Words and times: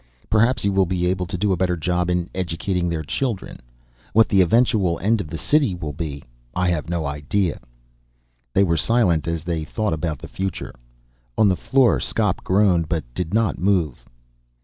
Perhaps 0.31 0.63
you 0.65 0.71
will 0.71 0.87
be 0.87 1.05
able 1.05 1.27
to 1.27 1.37
do 1.37 1.51
a 1.51 1.55
better 1.55 1.77
job 1.77 2.09
in 2.09 2.27
educating 2.33 2.89
their 2.89 3.03
children. 3.03 3.59
What 4.13 4.29
the 4.29 4.41
eventual 4.41 4.97
end 4.97 5.21
of 5.21 5.27
the 5.27 5.37
city 5.37 5.75
will 5.75 5.93
be, 5.93 6.23
I 6.55 6.69
have 6.69 6.89
no 6.89 7.05
idea." 7.05 7.59
They 8.51 8.63
were 8.63 8.77
silent 8.77 9.27
as 9.27 9.43
they 9.43 9.63
thought 9.63 9.93
about 9.93 10.17
the 10.17 10.27
future. 10.27 10.73
On 11.37 11.47
the 11.49 11.55
floor 11.55 11.99
Skop 11.99 12.43
groaned 12.43 12.89
but 12.89 13.03
did 13.13 13.31
not 13.31 13.59
move. 13.59 14.03